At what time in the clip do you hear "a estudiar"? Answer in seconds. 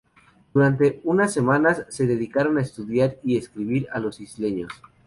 2.57-3.17